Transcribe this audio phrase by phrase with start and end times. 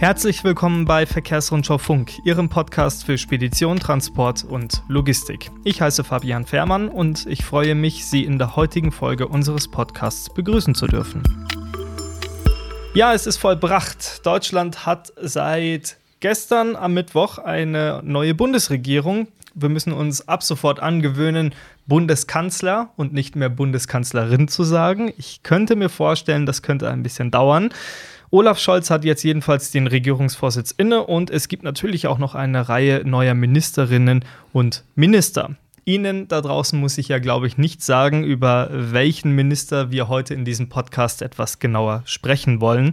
[0.00, 5.50] Herzlich willkommen bei Verkehrsrundschau Funk, Ihrem Podcast für Spedition, Transport und Logistik.
[5.62, 10.32] Ich heiße Fabian Fährmann und ich freue mich, Sie in der heutigen Folge unseres Podcasts
[10.32, 11.22] begrüßen zu dürfen.
[12.94, 14.24] Ja, es ist vollbracht.
[14.24, 19.28] Deutschland hat seit gestern am Mittwoch eine neue Bundesregierung.
[19.52, 21.54] Wir müssen uns ab sofort angewöhnen,
[21.90, 25.12] Bundeskanzler und nicht mehr Bundeskanzlerin zu sagen.
[25.18, 27.70] Ich könnte mir vorstellen, das könnte ein bisschen dauern.
[28.30, 32.68] Olaf Scholz hat jetzt jedenfalls den Regierungsvorsitz inne und es gibt natürlich auch noch eine
[32.68, 35.56] Reihe neuer Ministerinnen und Minister.
[35.84, 40.32] Ihnen da draußen muss ich ja, glaube ich, nicht sagen, über welchen Minister wir heute
[40.34, 42.92] in diesem Podcast etwas genauer sprechen wollen.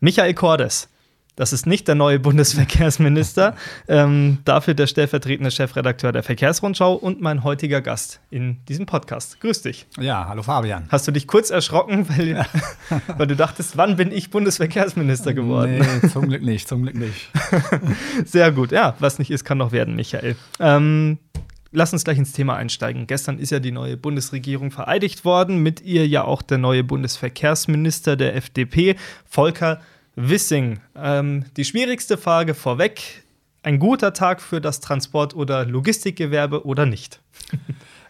[0.00, 0.88] Michael Cordes
[1.36, 3.56] das ist nicht der neue Bundesverkehrsminister.
[3.88, 9.40] ähm, dafür der stellvertretende Chefredakteur der Verkehrsrundschau und mein heutiger Gast in diesem Podcast.
[9.40, 9.86] Grüß dich.
[9.98, 10.86] Ja, hallo Fabian.
[10.90, 12.46] Hast du dich kurz erschrocken, weil, ja.
[13.16, 15.78] weil du dachtest, wann bin ich Bundesverkehrsminister geworden?
[15.78, 17.30] Nee, zum Glück nicht, zum Glück nicht.
[18.24, 18.70] Sehr gut.
[18.70, 20.36] Ja, was nicht ist, kann noch werden, Michael.
[20.60, 21.18] Ähm,
[21.72, 23.08] lass uns gleich ins Thema einsteigen.
[23.08, 28.16] Gestern ist ja die neue Bundesregierung vereidigt worden, mit ihr ja auch der neue Bundesverkehrsminister
[28.16, 28.94] der FDP,
[29.28, 29.80] Volker
[30.16, 30.80] Wissing.
[30.96, 33.24] Ähm, die schwierigste Frage vorweg:
[33.62, 37.20] Ein guter Tag für das Transport- oder Logistikgewerbe oder nicht?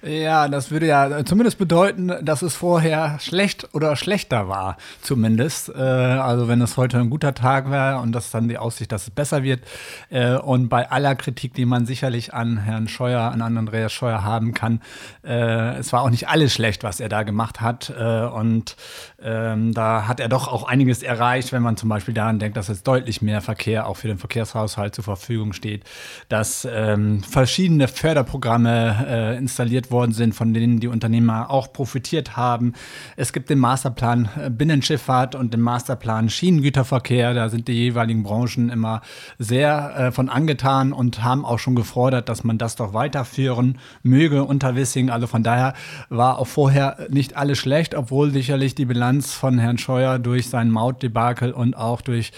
[0.04, 5.70] Ja, das würde ja zumindest bedeuten, dass es vorher schlecht oder schlechter war, zumindest.
[5.70, 9.04] Äh, also wenn es heute ein guter Tag wäre und das dann die Aussicht, dass
[9.04, 9.62] es besser wird.
[10.10, 14.52] Äh, und bei aller Kritik, die man sicherlich an Herrn Scheuer, an Andreas Scheuer haben
[14.52, 14.82] kann,
[15.24, 17.90] äh, es war auch nicht alles schlecht, was er da gemacht hat.
[17.98, 18.76] Äh, und
[19.22, 22.68] ähm, da hat er doch auch einiges erreicht, wenn man zum Beispiel daran denkt, dass
[22.68, 25.84] jetzt deutlich mehr Verkehr auch für den Verkehrshaushalt zur Verfügung steht,
[26.28, 32.36] dass ähm, verschiedene Förderprogramme äh, installiert wurden worden sind, von denen die Unternehmer auch profitiert
[32.36, 32.74] haben.
[33.16, 37.32] Es gibt den Masterplan äh, Binnenschifffahrt und den Masterplan Schienengüterverkehr.
[37.32, 39.00] Da sind die jeweiligen Branchen immer
[39.38, 44.44] sehr äh, von angetan und haben auch schon gefordert, dass man das doch weiterführen möge
[44.44, 45.08] unter Wissing.
[45.10, 45.74] Also von daher
[46.08, 50.70] war auch vorher nicht alles schlecht, obwohl sicherlich die Bilanz von Herrn Scheuer durch sein
[50.70, 52.32] Mautdebakel und auch durch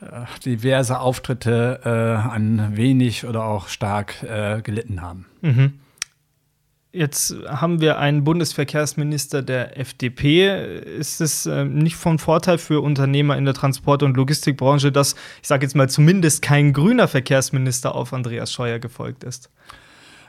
[0.00, 1.88] äh, diverse Auftritte äh,
[2.28, 5.26] an wenig oder auch stark äh, gelitten haben.
[5.42, 5.74] Mhm.
[6.96, 10.80] Jetzt haben wir einen Bundesverkehrsminister der FDP.
[10.98, 15.48] Ist es äh, nicht von Vorteil für Unternehmer in der Transport- und Logistikbranche, dass, ich
[15.48, 19.50] sage jetzt mal, zumindest kein grüner Verkehrsminister auf Andreas Scheuer gefolgt ist?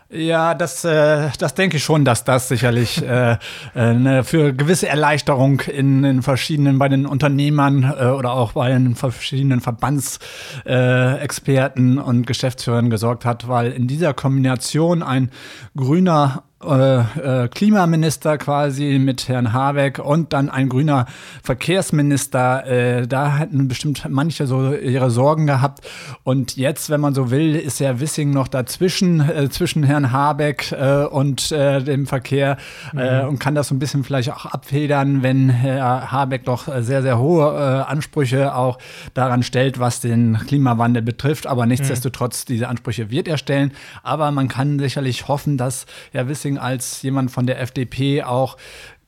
[0.10, 3.38] Ja, das, äh, das denke ich schon, dass das sicherlich äh,
[3.74, 8.96] äh, für gewisse Erleichterung in, in verschiedenen, bei den Unternehmern äh, oder auch bei den
[8.96, 15.30] verschiedenen Verbandsexperten äh, und Geschäftsführern gesorgt hat, weil in dieser Kombination ein
[15.76, 21.06] grüner äh, äh, Klimaminister quasi mit Herrn Habeck und dann ein grüner
[21.44, 22.66] Verkehrsminister.
[22.68, 25.88] Äh, da hatten bestimmt manche so ihre Sorgen gehabt.
[26.24, 30.76] Und jetzt, wenn man so will, ist ja Wissing noch dazwischen, zwischen Herrn Habeck
[31.12, 32.58] und dem Verkehr
[32.94, 33.30] mhm.
[33.30, 37.18] und kann das so ein bisschen vielleicht auch abfedern, wenn Herr Habeck doch sehr, sehr
[37.20, 38.78] hohe Ansprüche auch
[39.14, 41.48] daran stellt, was den Klimawandel betrifft.
[41.48, 43.72] Aber nichtsdestotrotz, diese Ansprüche wird er stellen.
[44.04, 48.58] Aber man kann sicherlich hoffen, dass Herr Wissing Als jemand von der FDP auch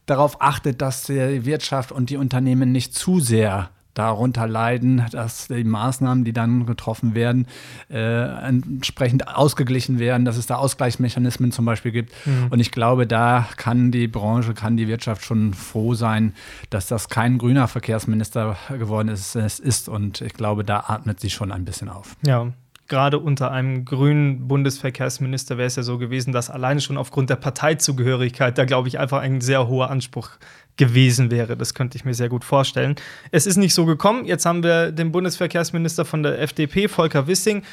[0.06, 5.64] darauf achtet, dass die Wirtschaft und die Unternehmen nicht zu sehr darunter leiden, dass die
[5.64, 7.48] Maßnahmen, die dann getroffen werden,
[7.90, 12.14] äh, entsprechend ausgeglichen werden, dass es da Ausgleichsmechanismen zum Beispiel gibt.
[12.26, 12.48] Mhm.
[12.50, 16.34] Und ich glaube, da kann die Branche, kann die Wirtschaft schon froh sein,
[16.70, 19.36] dass das kein grüner Verkehrsminister geworden ist.
[19.36, 19.90] ist.
[19.90, 22.16] Und ich glaube, da atmet sie schon ein bisschen auf.
[22.26, 22.54] Ja,
[22.90, 27.38] gerade unter einem grünen Bundesverkehrsminister wäre es ja so gewesen, dass alleine schon aufgrund der
[27.38, 30.32] Parteizugehörigkeit da, glaube ich, einfach ein sehr hoher Anspruch
[30.76, 31.56] gewesen wäre.
[31.56, 32.96] Das könnte ich mir sehr gut vorstellen.
[33.32, 34.26] Es ist nicht so gekommen.
[34.26, 37.64] Jetzt haben wir den Bundesverkehrsminister von der FDP, Volker Wissing.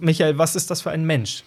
[0.00, 1.42] Michael, was ist das für ein Mensch?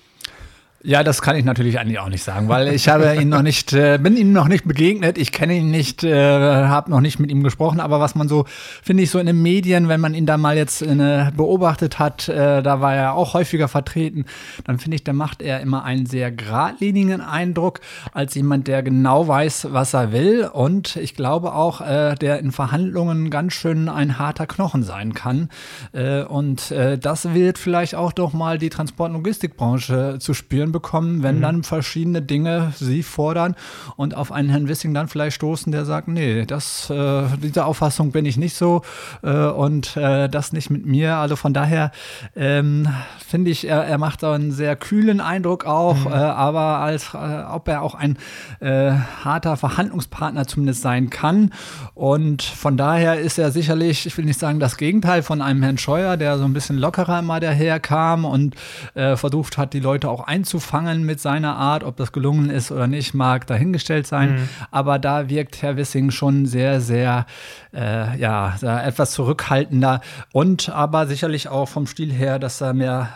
[0.86, 3.74] Ja, das kann ich natürlich eigentlich auch nicht sagen, weil ich habe ihn noch nicht,
[3.74, 7.32] äh, bin ihm noch nicht begegnet, ich kenne ihn nicht, äh, habe noch nicht mit
[7.32, 8.46] ihm gesprochen, aber was man so,
[8.84, 12.30] finde ich, so in den Medien, wenn man ihn da mal jetzt äh, beobachtet hat,
[12.30, 14.26] äh, da war er auch häufiger vertreten,
[14.66, 17.80] dann finde ich, da macht er immer einen sehr geradlinigen Eindruck,
[18.14, 20.48] als jemand, der genau weiß, was er will.
[20.54, 25.50] Und ich glaube auch, äh, der in Verhandlungen ganz schön ein harter Knochen sein kann.
[25.94, 30.75] Äh, und äh, das wird vielleicht auch doch mal die Transport- und Logistikbranche zu spüren
[30.76, 31.42] bekommen, wenn mhm.
[31.42, 33.56] dann verschiedene Dinge sie fordern
[33.96, 38.12] und auf einen Herrn Wissing dann vielleicht stoßen, der sagt, nee, das, äh, diese Auffassung
[38.12, 38.82] bin ich nicht so
[39.24, 41.16] äh, und äh, das nicht mit mir.
[41.16, 41.92] Also von daher
[42.36, 42.90] ähm,
[43.26, 46.12] finde ich, er, er macht einen sehr kühlen Eindruck auch, mhm.
[46.12, 48.18] Äh, aber als äh, ob er auch ein
[48.60, 48.92] äh,
[49.24, 51.52] harter Verhandlungspartner zumindest sein kann.
[51.94, 55.78] Und von daher ist er sicherlich, ich will nicht sagen das Gegenteil von einem Herrn
[55.78, 58.56] Scheuer, der so ein bisschen lockerer immer daherkam und
[58.94, 60.26] versucht hat, die Leute auch
[60.56, 61.84] einzufangen mit seiner Art.
[61.84, 64.36] Ob das gelungen ist oder nicht, mag dahingestellt sein.
[64.36, 64.50] Mhm.
[64.72, 67.26] Aber da wirkt Herr Wissing schon sehr, sehr,
[67.74, 73.10] äh, ja, etwas zurückhaltender und aber sicherlich auch vom Stil her, dass er mehr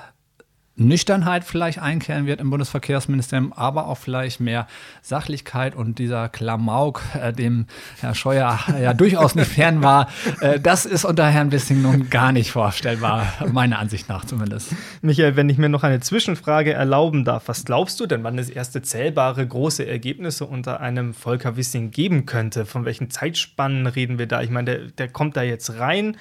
[0.79, 4.67] Nüchternheit vielleicht einkehren wird im Bundesverkehrsministerium, aber auch vielleicht mehr
[5.01, 7.67] Sachlichkeit und dieser Klamauk, äh, dem
[7.99, 10.07] Herr Scheuer ja durchaus nicht fern war,
[10.41, 14.73] äh, das ist unter Herrn Wissing nun gar nicht vorstellbar, meiner Ansicht nach zumindest.
[15.01, 18.49] Michael, wenn ich mir noch eine Zwischenfrage erlauben darf, was glaubst du denn, wann es
[18.49, 22.65] erste zählbare große Ergebnisse unter einem Volker Wissing geben könnte?
[22.65, 24.41] Von welchen Zeitspannen reden wir da?
[24.41, 26.15] Ich meine, der, der kommt da jetzt rein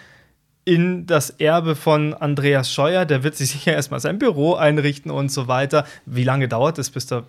[0.69, 3.07] in das Erbe von Andreas Scheuer.
[3.07, 5.87] Der wird sich sicher erstmal sein Büro einrichten und so weiter.
[6.05, 7.23] Wie lange dauert es, bis da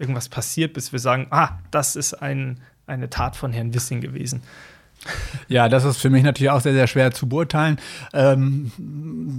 [0.00, 2.58] irgendwas passiert, bis wir sagen, ah, das ist ein,
[2.88, 4.42] eine Tat von Herrn Wissing gewesen?
[5.48, 7.78] Ja, das ist für mich natürlich auch sehr, sehr schwer zu beurteilen.
[8.12, 8.70] Ähm,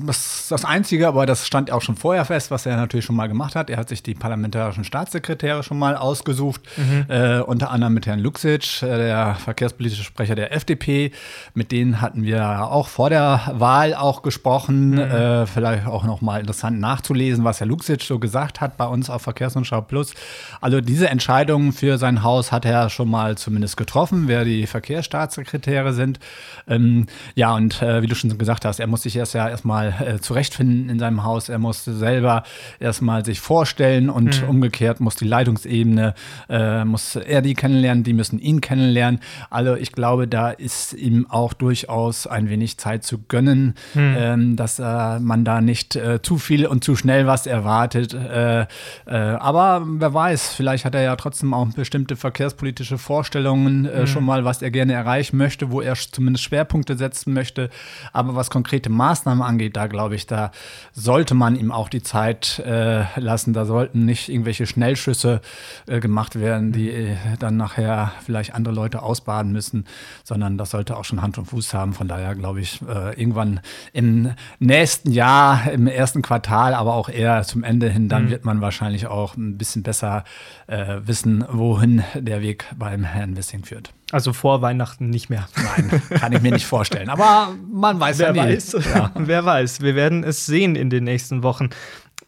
[0.06, 3.28] das, das Einzige, aber das stand auch schon vorher fest, was er natürlich schon mal
[3.28, 3.70] gemacht hat.
[3.70, 7.06] Er hat sich die parlamentarischen Staatssekretäre schon mal ausgesucht, mhm.
[7.08, 11.12] äh, unter anderem mit Herrn Luxic, äh, der verkehrspolitische Sprecher der FDP.
[11.54, 14.92] Mit denen hatten wir auch vor der Wahl auch gesprochen.
[14.92, 15.00] Mhm.
[15.00, 19.10] Äh, vielleicht auch noch mal interessant nachzulesen, was Herr Luxic so gesagt hat bei uns
[19.10, 20.14] auf Verkehrsrundschau Plus.
[20.62, 25.53] Also diese Entscheidung für sein Haus hat er schon mal zumindest getroffen, wer die Verkehrsstaatssekretäre
[25.54, 26.20] Kriterien sind.
[26.68, 27.06] Ähm,
[27.36, 30.20] ja, und äh, wie du schon gesagt hast, er muss sich erst ja erstmal äh,
[30.20, 31.50] zurechtfinden in seinem Haus.
[31.50, 32.44] Er muss selber
[32.80, 34.50] erstmal sich vorstellen und mhm.
[34.50, 36.16] umgekehrt muss die Leitungsebene,
[36.50, 39.20] äh, muss er die kennenlernen, die müssen ihn kennenlernen.
[39.50, 44.16] Also ich glaube, da ist ihm auch durchaus ein wenig Zeit zu gönnen, mhm.
[44.18, 48.14] ähm, dass äh, man da nicht äh, zu viel und zu schnell was erwartet.
[48.14, 48.66] Äh,
[49.06, 54.08] aber wer weiß, vielleicht hat er ja trotzdem auch bestimmte verkehrspolitische Vorstellungen mhm.
[54.08, 57.70] schon mal, was er gerne erreichen möchte möchte, wo er zumindest Schwerpunkte setzen möchte.
[58.14, 60.52] Aber was konkrete Maßnahmen angeht, da glaube ich, da
[60.94, 63.54] sollte man ihm auch die Zeit äh, lassen.
[63.54, 65.42] Da sollten nicht irgendwelche Schnellschüsse
[65.88, 69.86] äh, gemacht werden, die äh, dann nachher vielleicht andere Leute ausbaden müssen,
[70.24, 71.94] sondern das sollte auch schon Hand und Fuß haben.
[71.94, 73.60] Von daher glaube ich, äh, irgendwann
[73.92, 78.30] im nächsten Jahr, im ersten Quartal, aber auch eher zum Ende hin, dann mhm.
[78.30, 80.24] wird man wahrscheinlich auch ein bisschen besser
[80.68, 83.94] äh, wissen, wohin der Weg beim Herrn Wissing führt.
[84.14, 85.48] Also vor Weihnachten nicht mehr.
[85.56, 87.10] Nein, kann ich mir nicht vorstellen.
[87.10, 88.54] Aber man weiß Wer ja nie.
[88.54, 88.78] weiß.
[88.94, 89.12] Ja.
[89.16, 89.82] Wer weiß.
[89.82, 91.72] Wir werden es sehen in den nächsten Wochen.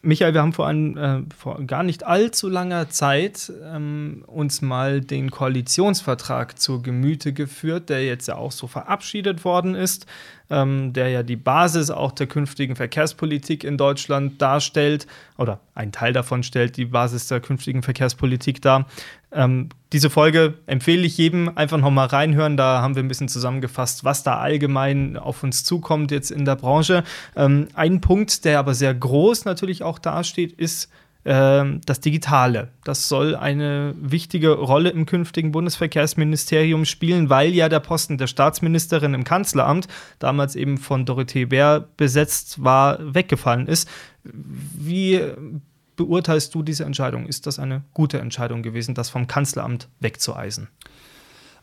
[0.02, 5.00] Michael, wir haben vor, ein, äh, vor gar nicht allzu langer Zeit ähm, uns mal
[5.00, 10.06] den Koalitionsvertrag zu Gemüte geführt, der jetzt ja auch so verabschiedet worden ist
[10.50, 15.06] ähm, der ja die Basis auch der künftigen Verkehrspolitik in Deutschland darstellt,
[15.38, 18.86] oder ein Teil davon stellt die Basis der künftigen Verkehrspolitik dar.
[19.36, 22.56] Ähm, diese Folge empfehle ich jedem einfach noch mal reinhören.
[22.56, 26.56] Da haben wir ein bisschen zusammengefasst, was da allgemein auf uns zukommt jetzt in der
[26.56, 27.04] Branche.
[27.36, 30.90] Ähm, ein Punkt, der aber sehr groß natürlich auch dasteht, ist
[31.26, 32.68] ähm, das Digitale.
[32.84, 39.12] Das soll eine wichtige Rolle im künftigen Bundesverkehrsministerium spielen, weil ja der Posten der Staatsministerin
[39.12, 39.88] im Kanzleramt,
[40.18, 43.88] damals eben von Dorothee Bär besetzt war, weggefallen ist.
[44.22, 45.20] Wie
[45.96, 47.26] beurteilst du diese Entscheidung?
[47.26, 50.68] Ist das eine gute Entscheidung gewesen, das vom Kanzleramt wegzueisen?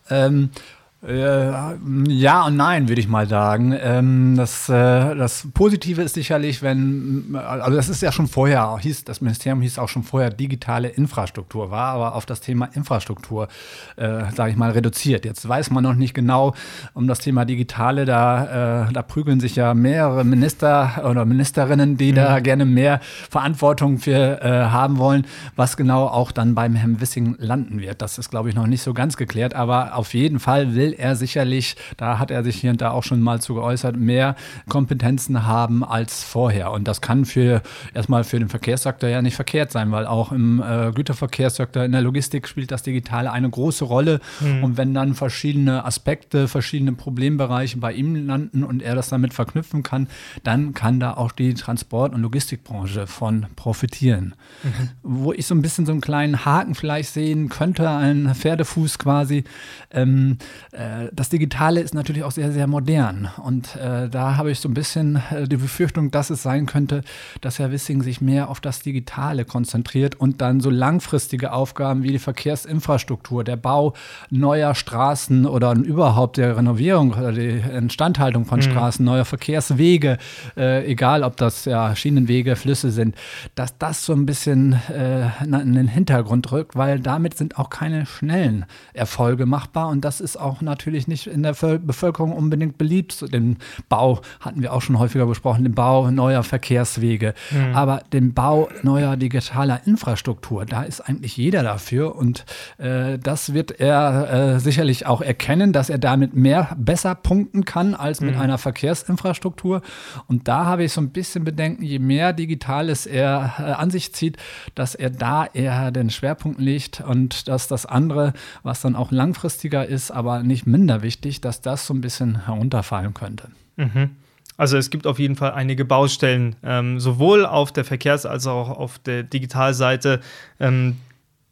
[0.10, 0.60] Ähm, äh,
[1.06, 3.78] ja und nein, würde ich mal sagen.
[3.78, 9.04] Ähm, das, äh, das Positive ist sicherlich, wenn, also das ist ja schon vorher, hieß,
[9.04, 13.50] das Ministerium hieß auch schon vorher digitale Infrastruktur, war aber auf das Thema Infrastruktur,
[13.98, 15.26] äh, sage ich mal, reduziert.
[15.26, 16.54] Jetzt weiß man noch nicht genau
[16.94, 22.12] um das Thema Digitale, da, äh, da prügeln sich ja mehrere Minister oder Ministerinnen, die
[22.12, 22.16] mhm.
[22.16, 27.36] da gerne mehr Verantwortung für äh, haben wollen, was genau auch dann beim Herrn Wissing
[27.40, 28.02] landen wird.
[28.02, 31.16] Das ist, glaube ich, noch nicht so ganz geklärt, aber auf jeden Fall will er
[31.16, 34.36] sicherlich, da hat er sich hier und da auch schon mal zu geäußert, mehr
[34.70, 36.72] Kompetenzen haben als vorher.
[36.72, 37.62] Und das kann für
[37.94, 42.02] erstmal für den Verkehrssektor ja nicht verkehrt sein, weil auch im äh, Güterverkehrssektor, in der
[42.02, 44.20] Logistik spielt das Digitale eine große Rolle.
[44.40, 44.64] Mhm.
[44.64, 49.84] Und wenn dann verschiedene Aspekte, verschiedene Problembereiche bei ihm landen und er das damit verknüpfen
[49.84, 50.08] kann,
[50.44, 54.36] dann kann da auch die Transport- und Logistikbranche von profitieren.
[54.64, 54.90] Mhm.
[55.04, 59.44] Wo ich so ein bisschen so einen kleinen Haken vielleicht sehen könnte, einen Pferdefuß quasi,
[59.92, 60.38] ähm,
[60.72, 60.83] Äh,
[61.14, 63.30] das Digitale ist natürlich auch sehr, sehr modern.
[63.44, 67.02] Und äh, da habe ich so ein bisschen äh, die Befürchtung, dass es sein könnte,
[67.42, 72.12] dass Herr Wissing sich mehr auf das Digitale konzentriert und dann so langfristige Aufgaben wie
[72.12, 73.94] die Verkehrsinfrastruktur, der Bau
[74.30, 78.64] neuer Straßen oder überhaupt der Renovierung oder die Instandhaltung von mhm.
[78.64, 80.18] Straßen, neuer Verkehrswege,
[80.58, 83.16] äh, egal ob das ja Schienenwege, Flüsse sind,
[83.56, 88.06] dass das so ein bisschen äh, in den Hintergrund rückt, weil damit sind auch keine
[88.06, 93.32] schnellen Erfolge machbar und das ist auch natürlich nicht in der Bevölkerung unbedingt beliebt.
[93.32, 93.58] Den
[93.90, 97.76] Bau hatten wir auch schon häufiger besprochen, den Bau neuer Verkehrswege, mhm.
[97.76, 102.46] aber den Bau neuer digitaler Infrastruktur, da ist eigentlich jeder dafür und
[102.80, 107.94] äh, das wird er äh, sicherlich auch erkennen, dass er damit mehr besser punkten kann
[107.94, 108.42] als mit mhm.
[108.42, 109.82] einer Verkehrsinfrastruktur.
[110.28, 114.14] Und da habe ich so ein bisschen Bedenken, je mehr Digitales er äh, an sich
[114.14, 114.38] zieht,
[114.74, 119.86] dass er da eher den Schwerpunkt legt und dass das andere, was dann auch langfristiger
[119.86, 123.50] ist, aber nicht minder wichtig, dass das so ein bisschen herunterfallen könnte.
[123.76, 124.12] Mhm.
[124.56, 128.70] Also es gibt auf jeden Fall einige Baustellen, ähm, sowohl auf der Verkehrs- als auch
[128.70, 130.20] auf der Digitalseite,
[130.60, 130.98] ähm,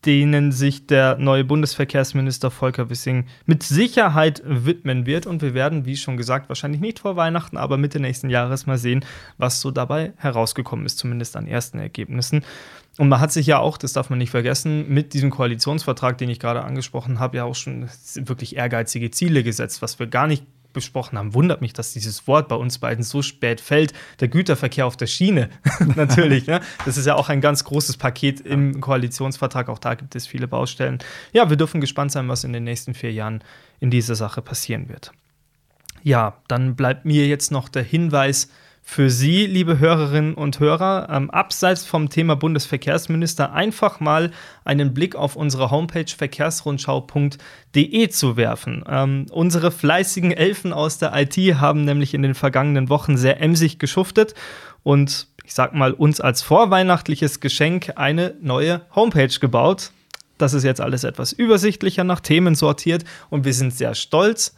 [0.06, 5.28] denen sich der neue Bundesverkehrsminister Volker Wissing mit Sicherheit widmen wird.
[5.28, 8.78] Und wir werden, wie schon gesagt, wahrscheinlich nicht vor Weihnachten, aber Mitte nächsten Jahres mal
[8.78, 9.06] sehen,
[9.38, 12.44] was so dabei herausgekommen ist, zumindest an ersten Ergebnissen.
[12.98, 16.30] Und man hat sich ja auch, das darf man nicht vergessen, mit diesem Koalitionsvertrag, den
[16.30, 20.44] ich gerade angesprochen habe, ja auch schon wirklich ehrgeizige Ziele gesetzt, was wir gar nicht
[20.74, 23.94] besprochen haben, wundert mich, dass dieses Wort bei uns beiden so spät fällt.
[24.20, 25.50] Der Güterverkehr auf der Schiene,
[25.96, 26.48] natürlich.
[26.48, 26.62] Ne?
[26.86, 29.70] Das ist ja auch ein ganz großes Paket im Koalitionsvertrag.
[29.70, 31.00] Auch da gibt es viele Baustellen.
[31.34, 33.44] Ja, wir dürfen gespannt sein, was in den nächsten vier Jahren
[33.80, 35.12] in dieser Sache passieren wird.
[36.04, 38.50] Ja, dann bleibt mir jetzt noch der Hinweis,
[38.84, 44.32] für Sie, liebe Hörerinnen und Hörer, ähm, abseits vom Thema Bundesverkehrsminister einfach mal
[44.66, 48.84] einen Blick auf unsere Homepage verkehrsrundschau.de zu werfen.
[48.90, 53.80] Ähm, unsere fleißigen Elfen aus der IT haben nämlich in den vergangenen Wochen sehr emsig
[53.80, 54.34] geschuftet
[54.84, 59.92] und ich sag mal uns als vorweihnachtliches Geschenk eine neue Homepage gebaut.
[60.38, 64.56] Das ist jetzt alles etwas übersichtlicher nach Themen sortiert und wir sind sehr stolz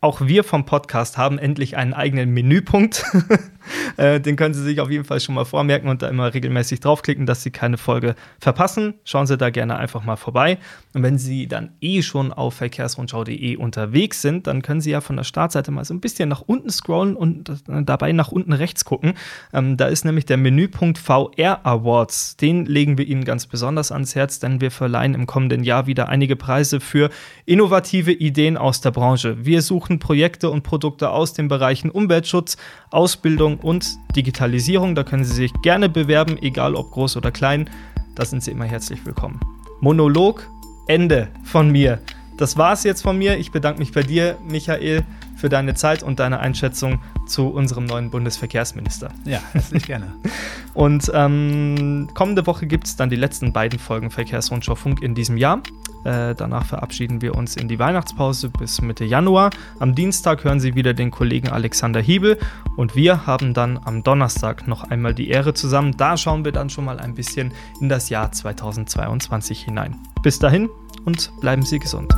[0.00, 3.04] auch wir vom Podcast haben endlich einen eigenen Menüpunkt.
[3.96, 6.80] Äh, den können Sie sich auf jeden Fall schon mal vormerken und da immer regelmäßig
[6.80, 8.94] draufklicken, dass Sie keine Folge verpassen.
[9.04, 10.58] Schauen Sie da gerne einfach mal vorbei.
[10.92, 15.16] Und wenn Sie dann eh schon auf verkehrsrundschau.de unterwegs sind, dann können Sie ja von
[15.16, 19.14] der Startseite mal so ein bisschen nach unten scrollen und dabei nach unten rechts gucken.
[19.52, 22.36] Ähm, da ist nämlich der Menüpunkt VR Awards.
[22.36, 26.08] Den legen wir Ihnen ganz besonders ans Herz, denn wir verleihen im kommenden Jahr wieder
[26.08, 27.10] einige Preise für
[27.44, 29.44] innovative Ideen aus der Branche.
[29.44, 32.56] Wir suchen Projekte und Produkte aus den Bereichen Umweltschutz,
[32.90, 34.94] Ausbildung und Digitalisierung.
[34.94, 37.68] Da können Sie sich gerne bewerben, egal ob groß oder klein.
[38.14, 39.40] Da sind Sie immer herzlich willkommen.
[39.80, 40.48] Monolog,
[40.86, 42.00] Ende von mir.
[42.36, 43.38] Das war's jetzt von mir.
[43.38, 45.04] Ich bedanke mich bei dir, Michael,
[45.46, 49.10] für deine Zeit und deine Einschätzung zu unserem neuen Bundesverkehrsminister.
[49.24, 50.12] Ja, herzlich gerne.
[50.74, 55.36] und ähm, kommende Woche gibt es dann die letzten beiden Folgen Verkehrsrundschau Funk in diesem
[55.36, 55.62] Jahr.
[56.02, 59.50] Äh, danach verabschieden wir uns in die Weihnachtspause bis Mitte Januar.
[59.78, 62.38] Am Dienstag hören Sie wieder den Kollegen Alexander Hiebel
[62.76, 65.96] und wir haben dann am Donnerstag noch einmal die Ehre zusammen.
[65.96, 69.94] Da schauen wir dann schon mal ein bisschen in das Jahr 2022 hinein.
[70.24, 70.68] Bis dahin
[71.04, 72.12] und bleiben Sie gesund.